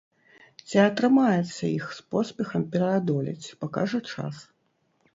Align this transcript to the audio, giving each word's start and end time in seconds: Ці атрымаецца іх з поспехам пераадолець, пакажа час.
Ці 0.71 0.77
атрымаецца 0.83 1.61
іх 1.77 1.85
з 1.99 2.07
поспехам 2.15 2.67
пераадолець, 2.75 3.55
пакажа 3.63 3.99
час. 4.13 4.35